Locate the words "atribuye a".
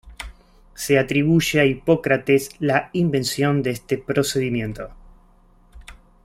0.97-1.65